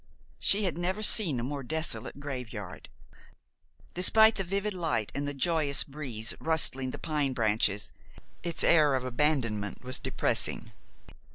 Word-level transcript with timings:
She 0.39 0.63
had 0.63 0.79
never 0.79 1.03
seen 1.03 1.39
a 1.39 1.43
more 1.43 1.61
desolate 1.61 2.19
graveyard. 2.19 2.89
Despite 3.93 4.33
the 4.37 4.43
vivid 4.43 4.73
light 4.73 5.11
and 5.13 5.27
the 5.27 5.33
joyous 5.35 5.83
breeze 5.83 6.33
rustling 6.39 6.89
the 6.89 6.97
pine 6.97 7.33
branches, 7.33 7.91
its 8.41 8.63
air 8.63 8.95
of 8.95 9.03
abandonment 9.03 9.83
was 9.83 9.99
depressing. 9.99 10.71